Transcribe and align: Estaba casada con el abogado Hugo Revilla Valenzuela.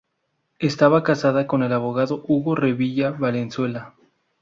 Estaba 0.57 1.03
casada 1.03 1.45
con 1.45 1.61
el 1.61 1.71
abogado 1.73 2.25
Hugo 2.27 2.55
Revilla 2.55 3.11
Valenzuela. 3.11 3.93